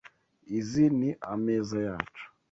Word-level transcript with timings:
Izi 0.57 0.85
ni 0.99 1.09
ameza 1.33 1.77
yacu. 1.87 2.23